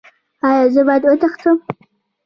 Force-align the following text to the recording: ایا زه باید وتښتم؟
ایا 0.47 0.65
زه 0.73 0.81
باید 0.87 1.03
وتښتم؟ 1.05 1.57